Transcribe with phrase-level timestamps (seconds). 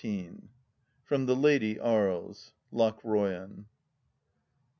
[0.03, 0.47] XIV
[1.03, 2.35] From The Lady Arlea
[2.71, 3.65] LOOHBOYAN.